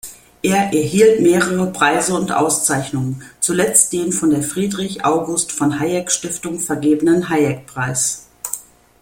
Er 0.41 0.73
erhielt 0.73 1.21
mehrere 1.21 1.67
Preise 1.71 2.15
und 2.15 2.31
Auszeichnungen, 2.31 3.21
zuletzt 3.39 3.93
den 3.93 4.11
von 4.11 4.31
der 4.31 4.41
Friedrich-August-von-Hayek-Stiftung 4.41 6.59
vergebenen 6.59 7.29
Hayek-Preis. 7.29 8.25